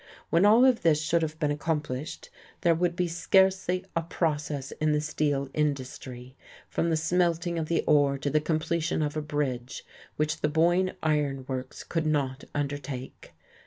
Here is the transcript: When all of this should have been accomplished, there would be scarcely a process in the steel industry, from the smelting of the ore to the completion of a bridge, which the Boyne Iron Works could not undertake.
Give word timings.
When 0.31 0.47
all 0.47 0.65
of 0.65 0.81
this 0.81 0.99
should 0.99 1.21
have 1.21 1.37
been 1.37 1.51
accomplished, 1.51 2.31
there 2.61 2.73
would 2.73 2.95
be 2.95 3.07
scarcely 3.07 3.85
a 3.95 4.01
process 4.01 4.71
in 4.81 4.93
the 4.93 4.99
steel 4.99 5.47
industry, 5.53 6.35
from 6.67 6.89
the 6.89 6.97
smelting 6.97 7.59
of 7.59 7.67
the 7.67 7.83
ore 7.85 8.17
to 8.17 8.31
the 8.31 8.41
completion 8.41 9.03
of 9.03 9.15
a 9.15 9.21
bridge, 9.21 9.85
which 10.15 10.41
the 10.41 10.49
Boyne 10.49 10.93
Iron 11.03 11.45
Works 11.47 11.83
could 11.83 12.07
not 12.07 12.43
undertake. 12.55 13.33